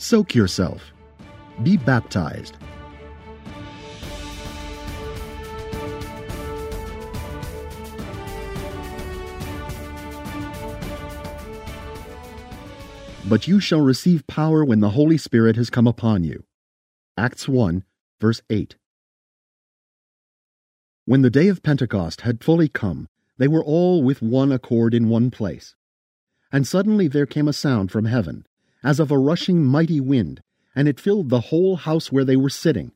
[0.00, 0.92] Soak yourself.
[1.64, 2.56] Be baptized.
[13.28, 16.44] But you shall receive power when the Holy Spirit has come upon you.
[17.16, 17.82] Acts 1,
[18.20, 18.76] verse 8.
[21.06, 25.08] When the day of Pentecost had fully come, they were all with one accord in
[25.08, 25.74] one place.
[26.52, 28.46] And suddenly there came a sound from heaven,
[28.82, 30.42] as of a rushing mighty wind,
[30.74, 32.92] and it filled the whole house where they were sitting.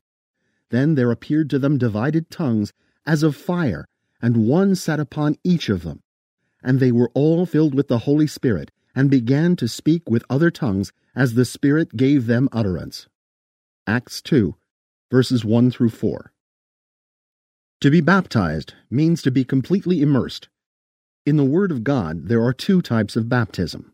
[0.69, 2.73] Then there appeared to them divided tongues,
[3.05, 3.85] as of fire,
[4.21, 6.01] and one sat upon each of them.
[6.63, 10.51] And they were all filled with the Holy Spirit, and began to speak with other
[10.51, 13.07] tongues as the Spirit gave them utterance.
[13.85, 14.55] Acts 2,
[15.11, 16.31] verses 1 through 4.
[17.81, 20.47] To be baptized means to be completely immersed.
[21.25, 23.93] In the Word of God, there are two types of baptism.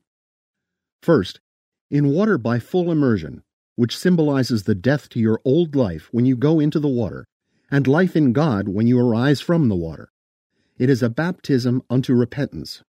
[1.02, 1.40] First,
[1.90, 3.44] in water by full immersion,
[3.76, 7.26] which symbolizes the death to your old life when you go into the water,
[7.72, 10.12] and life in God when you arise from the water.
[10.78, 12.84] It is a baptism unto repentance.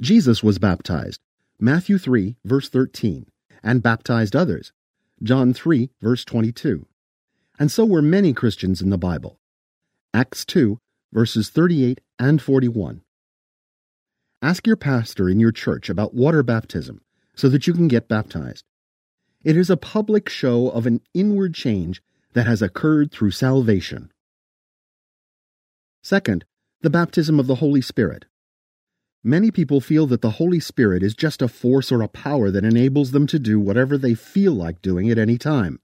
[0.00, 1.20] Jesus was baptized,
[1.58, 3.26] Matthew 3, verse 13,
[3.62, 4.72] and baptized others,
[5.22, 6.86] John 3, verse 22.
[7.58, 9.38] And so were many Christians in the Bible.
[10.14, 10.78] Acts 2,
[11.12, 13.02] verses 38 and 41.
[14.42, 17.02] Ask your pastor in your church about water baptism
[17.40, 18.66] so that you can get baptized.
[19.42, 22.02] It is a public show of an inward change
[22.34, 24.12] that has occurred through salvation.
[26.02, 26.44] Second,
[26.82, 28.26] the baptism of the Holy Spirit.
[29.24, 32.64] Many people feel that the Holy Spirit is just a force or a power that
[32.64, 35.80] enables them to do whatever they feel like doing at any time.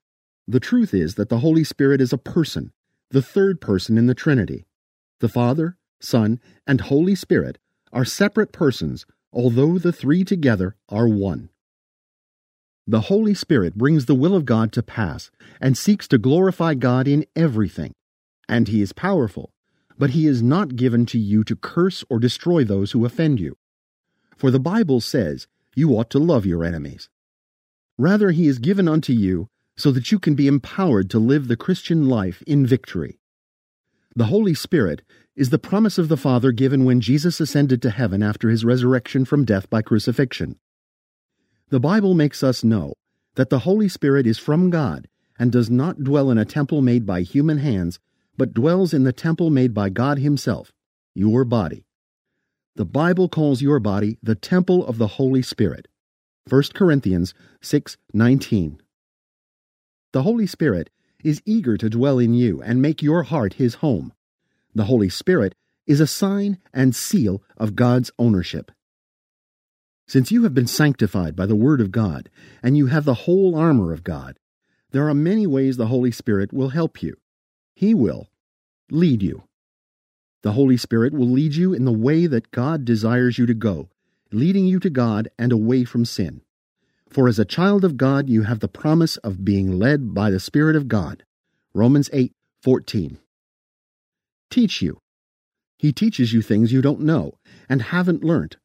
[0.47, 2.71] The truth is that the Holy Spirit is a person,
[3.11, 4.67] the third person in the Trinity.
[5.21, 7.57] The Father, Son, and Holy Spirit
[7.95, 11.51] are separate persons, although the three together are one.
[12.87, 17.09] The Holy Spirit brings the will of God to pass and seeks to glorify God
[17.09, 17.95] in everything.
[18.49, 19.53] And He is powerful,
[19.99, 23.57] but he is not given to you to curse or destroy those who offend you.
[24.37, 27.09] For the Bible says, You ought to love your enemies.
[27.99, 31.57] Rather, he is given unto you so that you can be empowered to live the
[31.57, 33.19] Christian life in victory.
[34.17, 35.03] The Holy Spirit
[35.37, 39.27] is the promise of the Father given when Jesus ascended to heaven after his resurrection
[39.27, 40.59] from death by crucifixion.
[41.69, 42.95] The Bible makes us know
[43.35, 45.07] that the Holy Spirit is from God
[45.39, 48.01] and does not dwell in a temple made by human hands,
[48.39, 50.73] but dwells in the temple made by God Himself,
[51.15, 51.85] your body.
[52.77, 55.89] The Bible calls your body the temple of the Holy Spirit.
[56.49, 58.79] 1 Corinthians 6:19.
[60.13, 60.89] The Holy Spirit
[61.25, 64.13] is eager to dwell in you and make your heart his home.
[64.75, 65.55] The Holy Spirit
[65.87, 68.71] is a sign and seal of God's ownership.
[70.09, 72.31] Since you have been sanctified by the Word of God,
[72.63, 74.39] and you have the whole armor of God,
[74.93, 77.17] there are many ways the Holy Spirit will help you.
[77.75, 78.29] He will
[78.91, 79.45] lead you.
[80.43, 83.89] The Holy Spirit will lead you in the way that God desires you to go,
[84.31, 86.43] leading you to God and away from sin.
[87.09, 90.41] For as a child of God, you have the promise of being led by the
[90.41, 91.25] Spirit of God.
[91.75, 93.19] Romans 8:14.
[94.51, 94.99] Teach you.
[95.79, 98.57] He teaches you things you don't know and haven't learnt.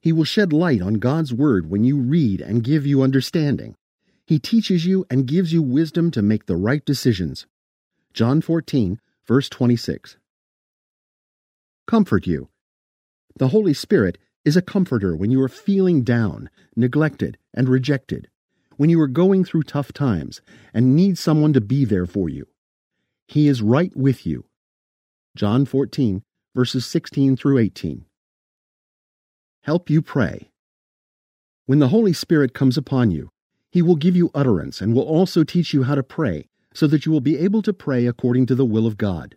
[0.00, 3.74] He will shed light on God's Word when you read and give you understanding.
[4.26, 7.46] He teaches you and gives you wisdom to make the right decisions.
[8.12, 10.16] John 14, verse 26.
[11.86, 12.48] Comfort you.
[13.36, 18.28] The Holy Spirit is a comforter when you are feeling down, neglected, and rejected,
[18.76, 20.42] when you are going through tough times
[20.74, 22.46] and need someone to be there for you.
[23.26, 24.44] He is right with you.
[25.36, 26.22] John 14,
[26.54, 28.04] verses 16 through 18.
[29.62, 30.50] Help you pray.
[31.66, 33.30] When the Holy Spirit comes upon you,
[33.70, 37.06] He will give you utterance and will also teach you how to pray so that
[37.06, 39.36] you will be able to pray according to the will of God.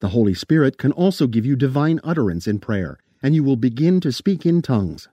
[0.00, 4.00] The Holy Spirit can also give you divine utterance in prayer, and you will begin
[4.00, 5.08] to speak in tongues.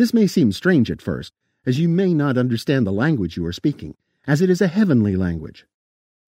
[0.00, 1.34] This may seem strange at first,
[1.66, 3.96] as you may not understand the language you are speaking,
[4.26, 5.66] as it is a heavenly language.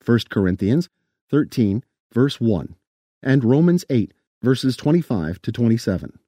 [0.05, 0.91] 1 Corinthians
[1.31, 1.83] 13,
[2.13, 2.77] verse 1,
[3.23, 4.13] and Romans 8,
[4.43, 6.19] verses 25 to 27.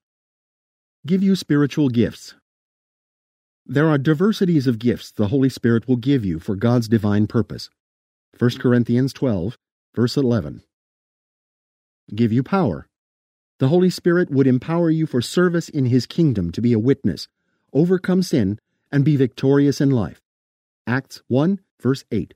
[1.04, 2.34] Give you spiritual gifts.
[3.66, 7.68] There are diversities of gifts the Holy Spirit will give you for God's divine purpose.
[8.38, 9.58] 1 Corinthians 12,
[9.94, 10.62] verse 11.
[12.14, 12.88] Give you power.
[13.58, 17.28] The Holy Spirit would empower you for service in His kingdom to be a witness,
[17.74, 18.58] overcome sin,
[18.90, 20.22] and be victorious in life.
[20.86, 22.32] Acts 1, verse 8.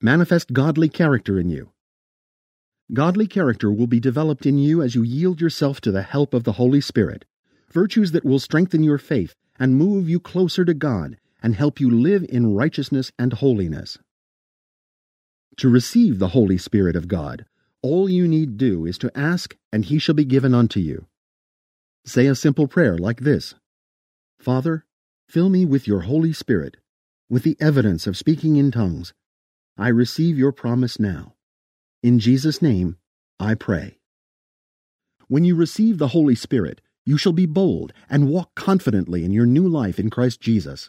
[0.00, 1.70] Manifest godly character in you.
[2.92, 6.44] Godly character will be developed in you as you yield yourself to the help of
[6.44, 7.26] the Holy Spirit,
[7.70, 11.90] virtues that will strengthen your faith and move you closer to God and help you
[11.90, 13.98] live in righteousness and holiness.
[15.58, 17.44] To receive the Holy Spirit of God,
[17.82, 21.06] all you need do is to ask, and he shall be given unto you.
[22.04, 23.54] Say a simple prayer like this
[24.48, 24.86] Father,
[25.28, 26.78] fill me with your Holy Spirit,
[27.28, 29.12] with the evidence of speaking in tongues.
[29.76, 31.34] I receive your promise now.
[32.02, 32.96] In Jesus' name,
[33.38, 33.98] I pray.
[35.26, 39.44] When you receive the Holy Spirit, you shall be bold and walk confidently in your
[39.44, 40.88] new life in Christ Jesus.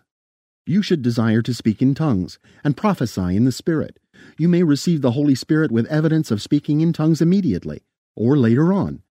[0.65, 3.99] You should desire to speak in tongues and prophesy in the Spirit.
[4.37, 7.83] You may receive the Holy Spirit with evidence of speaking in tongues immediately
[8.15, 9.03] or later on.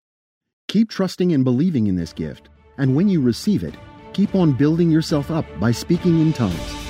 [0.69, 2.49] Keep trusting and believing in this gift,
[2.79, 3.75] and when you receive it,
[4.19, 6.88] keep on building yourself up by speaking in tongues.